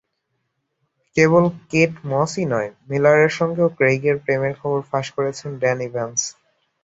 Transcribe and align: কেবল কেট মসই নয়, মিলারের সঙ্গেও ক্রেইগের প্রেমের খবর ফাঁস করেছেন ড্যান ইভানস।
কেবল 1.15 1.43
কেট 1.71 1.91
মসই 2.05 2.45
নয়, 2.53 2.69
মিলারের 2.89 3.31
সঙ্গেও 3.39 3.69
ক্রেইগের 3.77 4.17
প্রেমের 4.23 4.53
খবর 4.61 4.79
ফাঁস 4.89 5.07
করেছেন 5.17 5.49
ড্যান 5.57 5.79
ইভানস। 5.87 6.21